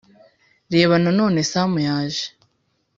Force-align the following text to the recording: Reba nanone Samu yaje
Reba 0.73 0.95
nanone 1.03 1.39
Samu 1.51 1.77
yaje 1.87 2.25